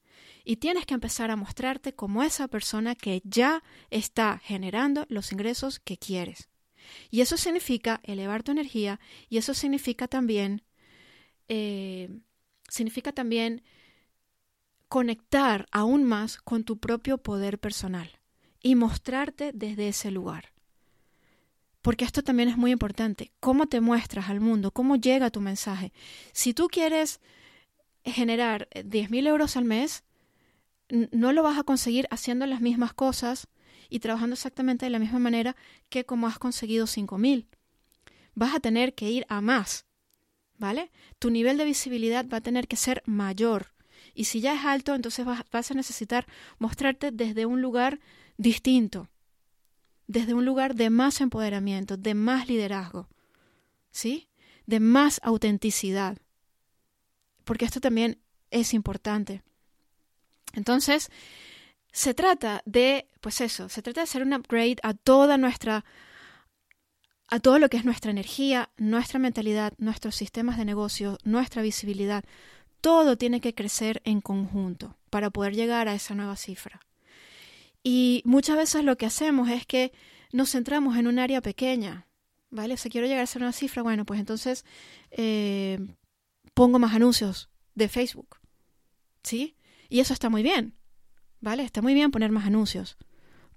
y 0.44 0.56
tienes 0.56 0.84
que 0.84 0.92
empezar 0.92 1.30
a 1.30 1.36
mostrarte 1.36 1.94
como 1.94 2.22
esa 2.22 2.46
persona 2.46 2.94
que 2.94 3.22
ya 3.24 3.62
está 3.90 4.38
generando 4.38 5.06
los 5.08 5.32
ingresos 5.32 5.80
que 5.80 5.96
quieres. 5.96 6.50
Y 7.10 7.22
eso 7.22 7.38
significa 7.38 8.00
elevar 8.02 8.42
tu 8.42 8.52
energía 8.52 9.00
y 9.30 9.38
eso 9.38 9.54
significa 9.54 10.08
también, 10.08 10.62
eh, 11.48 12.10
significa 12.68 13.12
también 13.12 13.62
conectar 14.88 15.66
aún 15.72 16.04
más 16.04 16.36
con 16.36 16.64
tu 16.64 16.78
propio 16.78 17.16
poder 17.16 17.58
personal 17.58 18.18
y 18.60 18.74
mostrarte 18.74 19.52
desde 19.54 19.88
ese 19.88 20.10
lugar. 20.10 20.51
Porque 21.82 22.04
esto 22.04 22.22
también 22.22 22.48
es 22.48 22.56
muy 22.56 22.70
importante. 22.70 23.32
¿Cómo 23.40 23.66
te 23.66 23.80
muestras 23.80 24.30
al 24.30 24.40
mundo? 24.40 24.70
¿Cómo 24.70 24.96
llega 24.96 25.30
tu 25.30 25.40
mensaje? 25.40 25.92
Si 26.32 26.54
tú 26.54 26.68
quieres 26.68 27.20
generar 28.04 28.68
10.000 28.72 29.26
euros 29.26 29.56
al 29.56 29.64
mes, 29.64 30.04
no 31.10 31.32
lo 31.32 31.42
vas 31.42 31.58
a 31.58 31.64
conseguir 31.64 32.06
haciendo 32.10 32.46
las 32.46 32.60
mismas 32.60 32.92
cosas 32.92 33.48
y 33.88 34.00
trabajando 34.00 34.34
exactamente 34.34 34.86
de 34.86 34.90
la 34.90 34.98
misma 34.98 35.18
manera 35.18 35.56
que 35.88 36.04
como 36.04 36.26
has 36.26 36.38
conseguido 36.38 36.86
5000. 36.86 37.48
Vas 38.34 38.54
a 38.54 38.60
tener 38.60 38.94
que 38.94 39.10
ir 39.10 39.26
a 39.28 39.40
más, 39.40 39.86
¿vale? 40.58 40.90
Tu 41.18 41.30
nivel 41.30 41.58
de 41.58 41.64
visibilidad 41.64 42.26
va 42.28 42.38
a 42.38 42.42
tener 42.42 42.68
que 42.68 42.76
ser 42.76 43.02
mayor. 43.06 43.72
Y 44.14 44.24
si 44.24 44.40
ya 44.40 44.54
es 44.54 44.64
alto, 44.64 44.94
entonces 44.94 45.26
vas, 45.26 45.44
vas 45.50 45.70
a 45.70 45.74
necesitar 45.74 46.26
mostrarte 46.58 47.10
desde 47.10 47.46
un 47.46 47.60
lugar 47.60 48.00
distinto, 48.36 49.08
desde 50.12 50.34
un 50.34 50.44
lugar 50.44 50.74
de 50.74 50.90
más 50.90 51.22
empoderamiento, 51.22 51.96
de 51.96 52.12
más 52.14 52.46
liderazgo, 52.46 53.08
¿sí? 53.90 54.28
De 54.66 54.78
más 54.78 55.20
autenticidad. 55.24 56.18
Porque 57.44 57.64
esto 57.64 57.80
también 57.80 58.20
es 58.50 58.74
importante. 58.74 59.42
Entonces, 60.52 61.08
se 61.92 62.12
trata 62.12 62.62
de, 62.66 63.08
pues 63.22 63.40
eso, 63.40 63.70
se 63.70 63.80
trata 63.80 64.00
de 64.00 64.04
hacer 64.04 64.22
un 64.22 64.34
upgrade 64.34 64.76
a 64.82 64.92
toda 64.92 65.38
nuestra, 65.38 65.86
a 67.28 67.40
todo 67.40 67.58
lo 67.58 67.70
que 67.70 67.78
es 67.78 67.86
nuestra 67.86 68.10
energía, 68.10 68.68
nuestra 68.76 69.18
mentalidad, 69.18 69.72
nuestros 69.78 70.14
sistemas 70.14 70.58
de 70.58 70.66
negocio, 70.66 71.16
nuestra 71.24 71.62
visibilidad. 71.62 72.22
Todo 72.82 73.16
tiene 73.16 73.40
que 73.40 73.54
crecer 73.54 74.02
en 74.04 74.20
conjunto 74.20 74.98
para 75.08 75.30
poder 75.30 75.54
llegar 75.54 75.88
a 75.88 75.94
esa 75.94 76.14
nueva 76.14 76.36
cifra. 76.36 76.80
Y 77.82 78.22
muchas 78.24 78.56
veces 78.56 78.84
lo 78.84 78.96
que 78.96 79.06
hacemos 79.06 79.48
es 79.48 79.66
que 79.66 79.92
nos 80.32 80.50
centramos 80.50 80.96
en 80.96 81.06
un 81.06 81.18
área 81.18 81.40
pequeña, 81.40 82.06
¿vale? 82.50 82.76
Si 82.76 82.88
quiero 82.88 83.06
llegar 83.06 83.22
a 83.22 83.26
ser 83.26 83.42
una 83.42 83.52
cifra, 83.52 83.82
bueno, 83.82 84.04
pues 84.04 84.20
entonces 84.20 84.64
eh, 85.10 85.78
pongo 86.54 86.78
más 86.78 86.94
anuncios 86.94 87.50
de 87.74 87.88
Facebook, 87.88 88.38
¿sí? 89.22 89.56
Y 89.88 90.00
eso 90.00 90.12
está 90.12 90.30
muy 90.30 90.42
bien, 90.42 90.74
¿vale? 91.40 91.64
Está 91.64 91.82
muy 91.82 91.94
bien 91.94 92.10
poner 92.10 92.30
más 92.30 92.46
anuncios. 92.46 92.96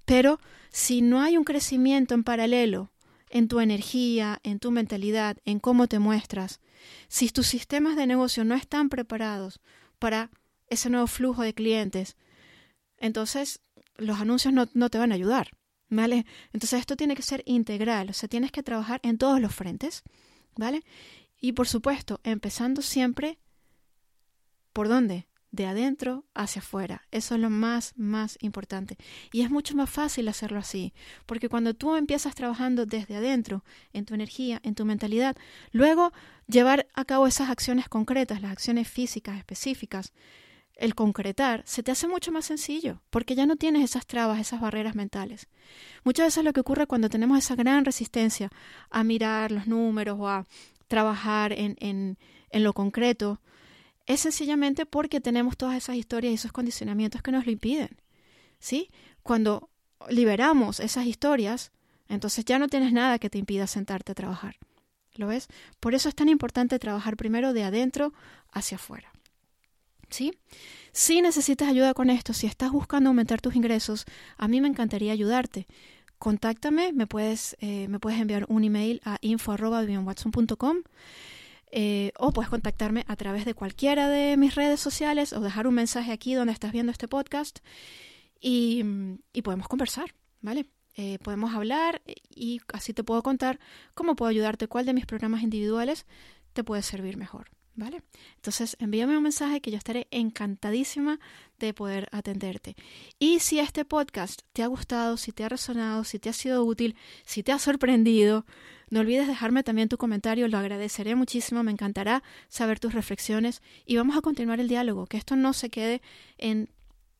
Pero 0.06 0.40
si 0.70 1.02
no 1.02 1.22
hay 1.22 1.38
un 1.38 1.44
crecimiento 1.44 2.14
en 2.14 2.24
paralelo 2.24 2.92
en 3.30 3.48
tu 3.48 3.60
energía, 3.60 4.40
en 4.44 4.60
tu 4.60 4.72
mentalidad, 4.72 5.38
en 5.46 5.60
cómo 5.60 5.88
te 5.88 6.00
muestras, 6.00 6.62
si 7.08 7.30
tus 7.30 7.48
sistemas 7.48 7.96
de 7.96 8.08
negocio 8.08 8.46
no 8.46 8.56
están 8.56 8.90
preparados 8.90 9.60
para 10.00 10.30
ese 10.70 10.90
nuevo 10.90 11.08
flujo 11.08 11.42
de 11.42 11.54
clientes, 11.54 12.16
entonces 12.98 13.62
los 13.98 14.20
anuncios 14.20 14.54
no, 14.54 14.68
no 14.74 14.90
te 14.90 14.98
van 14.98 15.12
a 15.12 15.16
ayudar. 15.16 15.52
¿Vale? 15.88 16.26
Entonces 16.52 16.80
esto 16.80 16.96
tiene 16.96 17.16
que 17.16 17.22
ser 17.22 17.44
integral, 17.46 18.10
o 18.10 18.14
sea, 18.14 18.28
tienes 18.28 18.52
que 18.52 18.64
trabajar 18.64 19.00
en 19.04 19.20
todos 19.20 19.40
los 19.40 19.54
frentes, 19.54 20.02
¿vale? 20.56 20.84
Y 21.40 21.52
por 21.52 21.68
supuesto, 21.68 22.20
empezando 22.24 22.82
siempre, 22.82 23.38
¿por 24.74 24.88
dónde? 24.88 25.28
De 25.52 25.68
adentro 25.68 26.26
hacia 26.34 26.60
afuera. 26.60 27.04
Eso 27.12 27.36
es 27.36 27.42
lo 27.42 27.52
más, 27.52 27.94
más 27.96 28.38
importante. 28.42 28.98
Y 29.32 29.42
es 29.42 29.52
mucho 29.52 29.76
más 29.76 29.90
fácil 29.90 30.28
hacerlo 30.28 30.58
así, 30.58 30.92
porque 31.28 31.50
cuando 31.50 31.76
tú 31.76 31.96
empiezas 31.96 32.34
trabajando 32.34 32.88
desde 32.88 33.16
adentro, 33.16 33.64
en 33.94 34.06
tu 34.06 34.16
energía, 34.16 34.60
en 34.64 34.74
tu 34.74 34.86
mentalidad, 34.86 35.38
luego 35.72 36.12
llevar 36.48 36.88
a 36.96 37.06
cabo 37.06 37.28
esas 37.28 37.52
acciones 37.52 37.88
concretas, 37.88 38.42
las 38.42 38.52
acciones 38.52 38.88
físicas 38.88 39.38
específicas, 39.38 40.14
el 40.76 40.96
concretar, 40.96 41.64
se 41.66 41.84
te 41.84 41.92
hace 41.92 42.08
mucho 42.08 42.32
más 42.32 42.46
sencillo, 42.46 43.02
porque 43.10 43.36
ya 43.36 43.46
no 43.46 43.56
tienes 43.56 43.84
esas 43.84 44.06
trabas, 44.06 44.40
esas 44.40 44.60
barreras 44.60 44.96
mentales. 44.96 45.48
Muchas 46.04 46.28
veces 46.28 46.44
lo 46.44 46.54
que 46.54 46.60
ocurre 46.60 46.88
cuando 46.88 47.10
tenemos 47.10 47.38
esa 47.38 47.56
gran 47.56 47.86
resistencia 47.86 48.50
a 48.90 49.04
mirar 49.04 49.52
los 49.52 49.68
números 49.68 50.18
o 50.20 50.28
a 50.28 50.46
trabajar 50.88 51.54
en, 51.54 51.78
en, 51.80 52.18
lo 52.64 52.74
concreto, 52.74 53.42
es 54.06 54.22
sencillamente 54.22 54.86
porque 54.86 55.20
tenemos 55.20 55.58
todas 55.58 55.76
esas 55.76 55.96
historias 55.96 56.32
y 56.32 56.36
esos 56.36 56.52
condicionamientos 56.52 57.22
que 57.22 57.32
nos 57.32 57.46
lo 57.46 57.52
impiden. 57.52 57.98
¿Sí? 58.60 58.90
Cuando 59.24 59.70
liberamos 60.10 60.80
esas 60.80 61.06
historias, 61.06 61.72
entonces 62.08 62.46
ya 62.46 62.60
no 62.60 62.68
tienes 62.68 62.94
nada 62.94 63.20
que 63.20 63.30
te 63.30 63.38
impida 63.38 63.68
sentarte 63.68 64.12
a 64.12 64.16
trabajar. 64.16 64.58
¿Lo 65.16 65.28
ves? 65.28 65.48
Por 65.80 65.96
eso 65.96 66.10
es 66.10 66.16
tan 66.16 66.30
importante 66.30 66.78
trabajar 66.80 67.18
primero 67.18 67.54
de 67.54 67.64
adentro 67.64 68.14
hacia 68.52 68.76
afuera. 68.76 69.15
¿Sí? 70.16 70.32
Si 70.94 71.22
necesitas 71.22 71.68
ayuda 71.68 71.94
con 71.94 72.10
esto, 72.10 72.32
si 72.32 72.48
estás 72.48 72.72
buscando 72.72 73.10
aumentar 73.10 73.42
tus 73.42 73.54
ingresos, 73.54 74.06
a 74.38 74.48
mí 74.48 74.62
me 74.62 74.70
encantaría 74.70 75.12
ayudarte. 75.12 75.68
Contáctame, 76.20 76.94
me 76.94 77.06
puedes, 77.06 77.58
eh, 77.60 77.90
me 77.90 78.00
puedes 78.00 78.18
enviar 78.22 78.46
un 78.48 78.64
email 78.64 79.02
a 79.04 79.18
info.vivianwatson.com 79.20 80.78
eh, 81.70 82.14
o 82.18 82.32
puedes 82.32 82.50
contactarme 82.50 83.04
a 83.10 83.18
través 83.18 83.44
de 83.44 83.56
cualquiera 83.56 84.08
de 84.08 84.38
mis 84.38 84.56
redes 84.56 84.80
sociales 84.80 85.34
o 85.34 85.42
dejar 85.42 85.68
un 85.68 85.74
mensaje 85.74 86.14
aquí 86.14 86.34
donde 86.34 86.54
estás 86.54 86.72
viendo 86.72 86.94
este 86.94 87.10
podcast 87.10 87.60
y, 88.40 88.86
podemos 89.44 89.68
conversar, 89.68 90.16
¿vale? 90.40 90.66
Eh, 90.96 91.20
podemos 91.24 91.54
hablar 91.54 92.02
y 92.34 92.62
así 92.72 92.94
te 92.94 93.04
puedo 93.04 93.22
contar 93.22 93.60
cómo 93.96 94.16
puedo 94.16 94.30
ayudarte, 94.30 94.70
cuál 94.70 94.86
de 94.86 94.94
mis 94.94 95.06
programas 95.06 95.44
individuales 95.44 96.06
te 96.54 96.64
puede 96.64 96.84
servir 96.84 97.18
mejor. 97.18 97.50
¿Vale? 97.78 98.04
Entonces 98.36 98.78
envíame 98.80 99.18
un 99.18 99.24
mensaje 99.24 99.60
que 99.60 99.70
yo 99.70 99.78
estaré 99.78 100.08
encantadísima 100.10 101.20
de 101.60 101.74
poder 101.74 102.08
atenderte. 102.14 102.76
Y 103.20 103.40
si 103.40 103.60
este 103.60 103.84
podcast 103.84 104.44
te 104.54 104.64
ha 104.64 104.68
gustado, 104.68 105.18
si 105.18 105.34
te 105.34 105.44
ha 105.44 105.50
resonado, 105.50 106.06
si 106.06 106.18
te 106.18 106.30
ha 106.30 106.34
sido 106.34 106.64
útil, 106.64 106.96
si 107.26 107.44
te 107.44 107.52
ha 107.52 107.60
sorprendido, 107.60 108.46
no 108.90 109.02
olvides 109.02 109.28
dejarme 109.28 109.62
también 109.62 109.90
tu 109.90 109.98
comentario, 109.98 110.48
lo 110.48 110.58
agradeceré 110.58 111.16
muchísimo, 111.16 111.64
me 111.64 111.72
encantará 111.72 112.24
saber 112.48 112.80
tus 112.80 112.94
reflexiones 112.94 113.62
y 113.86 113.98
vamos 113.98 114.16
a 114.16 114.22
continuar 114.22 114.62
el 114.62 114.70
diálogo, 114.70 115.06
que 115.06 115.18
esto 115.18 115.36
no 115.36 115.52
se 115.52 115.70
quede 115.70 116.02
en 116.38 116.70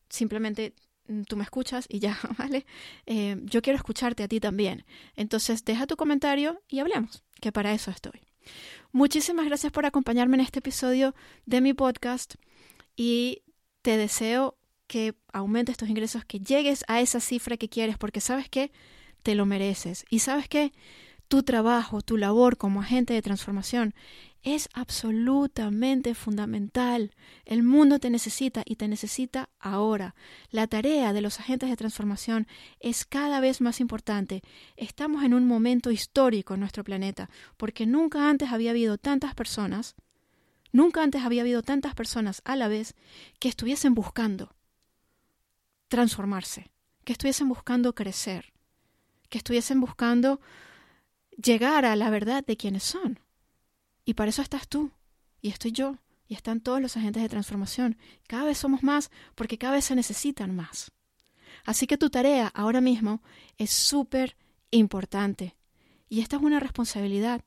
simplemente 0.08 0.74
mm, 1.08 1.22
tú 1.22 1.36
me 1.36 1.44
escuchas 1.44 1.84
y 1.88 1.98
ya, 1.98 2.18
¿vale? 2.38 2.64
Eh, 3.04 3.36
yo 3.42 3.60
quiero 3.60 3.76
escucharte 3.76 4.22
a 4.22 4.28
ti 4.28 4.40
también. 4.40 4.86
Entonces 5.16 5.66
deja 5.66 5.86
tu 5.86 5.96
comentario 5.96 6.62
y 6.66 6.78
hablemos, 6.78 7.24
que 7.42 7.52
para 7.52 7.74
eso 7.74 7.90
estoy. 7.90 8.22
Muchísimas 8.92 9.46
gracias 9.46 9.72
por 9.72 9.86
acompañarme 9.86 10.36
en 10.36 10.40
este 10.40 10.60
episodio 10.60 11.14
de 11.44 11.60
mi 11.60 11.74
podcast 11.74 12.34
y 12.96 13.42
te 13.82 13.96
deseo 13.96 14.56
que 14.86 15.14
aumentes 15.32 15.76
tus 15.76 15.88
ingresos, 15.88 16.24
que 16.24 16.40
llegues 16.40 16.84
a 16.88 17.00
esa 17.00 17.20
cifra 17.20 17.56
que 17.56 17.68
quieres, 17.68 17.98
porque 17.98 18.20
sabes 18.20 18.48
que 18.48 18.72
te 19.22 19.34
lo 19.34 19.46
mereces. 19.46 20.04
Y 20.10 20.20
sabes 20.20 20.48
que 20.48 20.72
tu 21.28 21.42
trabajo, 21.42 22.02
tu 22.02 22.16
labor 22.16 22.56
como 22.56 22.80
agente 22.80 23.14
de 23.14 23.22
transformación 23.22 23.94
es 24.42 24.68
absolutamente 24.74 26.14
fundamental. 26.14 27.10
El 27.44 27.64
mundo 27.64 27.98
te 27.98 28.10
necesita 28.10 28.62
y 28.64 28.76
te 28.76 28.86
necesita 28.86 29.48
ahora. 29.58 30.14
La 30.50 30.68
tarea 30.68 31.12
de 31.12 31.20
los 31.20 31.40
agentes 31.40 31.68
de 31.68 31.76
transformación 31.76 32.46
es 32.78 33.04
cada 33.04 33.40
vez 33.40 33.60
más 33.60 33.80
importante. 33.80 34.42
Estamos 34.76 35.24
en 35.24 35.34
un 35.34 35.48
momento 35.48 35.90
histórico 35.90 36.54
en 36.54 36.60
nuestro 36.60 36.84
planeta, 36.84 37.28
porque 37.56 37.86
nunca 37.86 38.30
antes 38.30 38.52
había 38.52 38.70
habido 38.70 38.98
tantas 38.98 39.34
personas, 39.34 39.96
nunca 40.70 41.02
antes 41.02 41.24
había 41.24 41.42
habido 41.42 41.62
tantas 41.62 41.96
personas 41.96 42.40
a 42.44 42.54
la 42.54 42.68
vez 42.68 42.94
que 43.40 43.48
estuviesen 43.48 43.94
buscando 43.94 44.54
transformarse, 45.88 46.70
que 47.04 47.12
estuviesen 47.12 47.48
buscando 47.48 47.96
crecer, 47.96 48.52
que 49.28 49.38
estuviesen 49.38 49.80
buscando 49.80 50.40
llegar 51.42 51.84
a 51.84 51.96
la 51.96 52.10
verdad 52.10 52.44
de 52.44 52.56
quiénes 52.56 52.82
son. 52.82 53.20
Y 54.04 54.14
para 54.14 54.30
eso 54.30 54.42
estás 54.42 54.68
tú, 54.68 54.92
y 55.40 55.48
estoy 55.48 55.72
yo, 55.72 55.98
y 56.28 56.34
están 56.34 56.60
todos 56.60 56.80
los 56.80 56.96
agentes 56.96 57.22
de 57.22 57.28
transformación. 57.28 57.96
Cada 58.26 58.44
vez 58.44 58.58
somos 58.58 58.82
más 58.82 59.10
porque 59.34 59.58
cada 59.58 59.74
vez 59.74 59.84
se 59.84 59.94
necesitan 59.94 60.54
más. 60.54 60.92
Así 61.64 61.86
que 61.86 61.98
tu 61.98 62.10
tarea 62.10 62.48
ahora 62.54 62.80
mismo 62.80 63.22
es 63.58 63.70
súper 63.70 64.36
importante. 64.70 65.56
Y 66.08 66.20
esta 66.20 66.36
es 66.36 66.42
una 66.42 66.60
responsabilidad, 66.60 67.42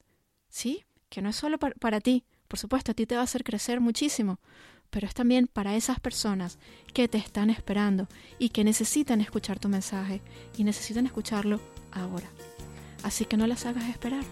¿sí? 0.50 0.86
Que 1.10 1.22
no 1.22 1.30
es 1.30 1.36
solo 1.36 1.58
para, 1.58 1.76
para 1.76 2.02
ti, 2.02 2.26
por 2.48 2.60
supuesto, 2.60 2.92
a 2.92 2.96
ti 2.96 3.06
te 3.06 3.16
va 3.16 3.22
a 3.22 3.26
hacer 3.26 3.44
crecer 3.44 3.80
muchísimo, 3.80 4.40
pero 4.90 5.08
es 5.08 5.14
también 5.14 5.48
para 5.48 5.76
esas 5.76 6.00
personas 6.00 6.58
que 6.94 7.08
te 7.08 7.18
están 7.18 7.50
esperando 7.50 8.08
y 8.40 8.50
que 8.50 8.64
necesitan 8.64 9.22
escuchar 9.22 9.60
tu 9.60 9.70
mensaje 9.70 10.22
y 10.58 10.64
necesitan 10.64 11.06
escucharlo 11.06 11.62
ahora. 11.92 12.30
Así 13.04 13.26
que 13.26 13.38
no 13.38 13.48
las 13.48 13.66
hagas 13.66 13.90
esperar. 13.90 14.24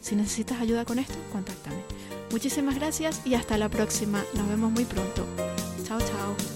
Si 0.00 0.16
necesitas 0.16 0.60
ayuda 0.60 0.84
con 0.84 0.98
esto, 0.98 1.14
contáctame. 1.32 1.82
Muchísimas 2.30 2.76
gracias 2.76 3.20
y 3.24 3.34
hasta 3.34 3.58
la 3.58 3.68
próxima. 3.68 4.24
Nos 4.34 4.48
vemos 4.48 4.70
muy 4.72 4.84
pronto. 4.84 5.26
Chao, 5.86 6.00
chao. 6.00 6.51